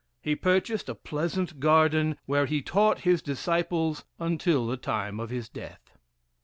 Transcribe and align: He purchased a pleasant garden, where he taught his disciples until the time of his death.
He 0.19 0.35
purchased 0.35 0.89
a 0.89 0.95
pleasant 0.95 1.59
garden, 1.59 2.17
where 2.25 2.47
he 2.47 2.63
taught 2.63 3.01
his 3.01 3.21
disciples 3.21 4.03
until 4.17 4.65
the 4.65 4.75
time 4.75 5.19
of 5.19 5.29
his 5.29 5.47
death. 5.47 5.95